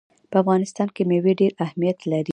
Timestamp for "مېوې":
1.09-1.33